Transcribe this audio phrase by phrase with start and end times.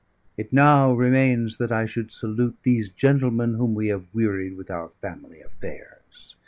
[0.35, 4.89] It now remains that I should salute these gentlemen whom we have wearied with our
[4.89, 6.35] family affairs."